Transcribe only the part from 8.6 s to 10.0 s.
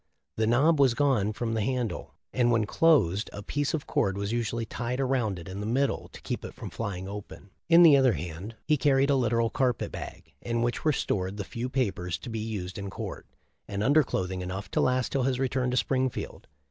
he carried a literal carpet